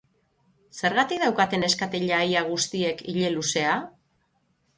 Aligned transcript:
Zergatik 0.79 1.21
daukate 1.23 1.59
neskatila 1.63 2.23
ia 2.31 2.43
guztiek 2.49 3.05
ile 3.15 3.31
luzea? 3.37 3.79